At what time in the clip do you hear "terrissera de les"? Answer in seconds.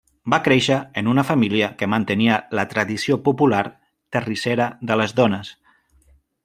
4.17-5.19